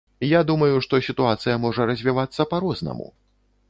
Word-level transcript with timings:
Я 0.29 0.39
думаю, 0.51 0.79
што 0.85 1.01
сітуацыя 1.09 1.61
можа 1.69 1.89
развівацца 1.93 2.51
па-рознаму. 2.55 3.07